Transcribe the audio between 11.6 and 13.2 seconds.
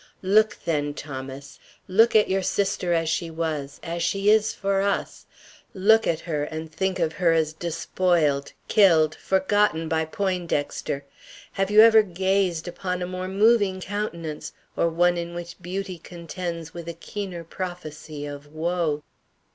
you ever gazed upon a